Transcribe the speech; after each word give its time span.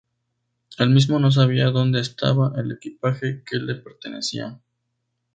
Él 0.79 0.89
mismo 0.89 1.19
no 1.19 1.29
sabía 1.31 1.69
dónde 1.69 1.99
estaba 1.99 2.53
el 2.57 2.71
equipaje 2.71 3.43
que 3.47 3.57
le 3.57 3.75
pertenecía. 3.75 4.59